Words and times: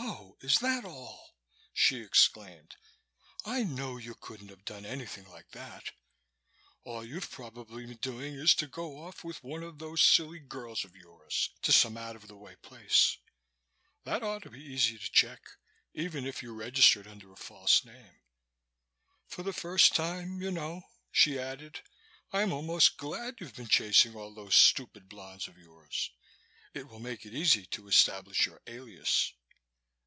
"Oh, 0.00 0.40
is 0.46 0.58
that 0.60 0.84
all?" 0.84 1.36
she 1.72 1.98
exclaimed. 2.00 2.76
"I 3.44 3.64
know 3.64 3.96
you 3.96 4.14
couldn't 4.14 4.48
have 4.50 4.64
done 4.64 4.86
anything 4.86 5.28
like 5.28 5.50
that. 5.50 5.90
All 6.84 7.04
you've 7.04 7.28
probably 7.28 7.84
been 7.86 7.96
doing 7.96 8.34
is 8.34 8.54
to 8.56 8.68
go 8.68 9.02
off 9.02 9.24
with 9.24 9.42
one 9.42 9.64
of 9.64 9.78
those 9.80 10.00
silly 10.00 10.38
girls 10.38 10.84
of 10.84 10.94
yours 10.96 11.50
to 11.62 11.72
some 11.72 11.96
out 11.96 12.14
of 12.14 12.28
the 12.28 12.36
way 12.36 12.54
place. 12.54 13.16
That 14.04 14.22
ought 14.22 14.44
to 14.44 14.50
be 14.50 14.62
easy 14.62 14.96
to 14.96 15.10
check, 15.10 15.42
even 15.92 16.24
if 16.24 16.40
you 16.40 16.54
registered 16.54 17.08
under 17.08 17.32
a 17.32 17.36
false 17.36 17.84
name. 17.84 18.20
For 19.26 19.42
the 19.42 19.52
first 19.52 19.94
time, 19.96 20.40
you 20.40 20.52
know," 20.52 20.82
she 21.10 21.36
added, 21.36 21.80
"I'm 22.32 22.52
almost 22.52 22.96
glad 22.96 23.40
you've 23.40 23.56
been 23.56 23.68
chasing 23.68 24.14
all 24.14 24.32
those 24.32 24.54
stupid 24.54 25.08
blondes 25.08 25.48
of 25.48 25.58
yours. 25.58 26.12
It 26.74 26.86
will 26.88 27.00
make 27.00 27.26
it 27.26 27.34
easy 27.34 27.66
to 27.66 27.88
establish 27.88 28.46
your 28.46 28.60
alias." 28.68 29.32